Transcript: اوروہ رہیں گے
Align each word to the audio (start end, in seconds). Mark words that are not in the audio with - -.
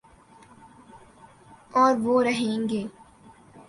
اوروہ 1.73 2.23
رہیں 2.23 2.69
گے 2.69 2.83